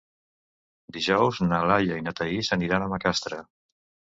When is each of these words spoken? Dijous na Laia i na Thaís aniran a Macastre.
Dijous 0.95 1.41
na 1.49 1.59
Laia 1.73 1.99
i 2.01 2.07
na 2.07 2.15
Thaís 2.21 2.53
aniran 2.59 2.87
a 2.87 2.91
Macastre. 2.95 3.43